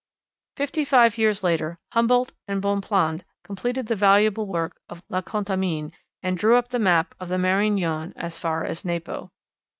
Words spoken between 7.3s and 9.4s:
Manañon as far as Napo.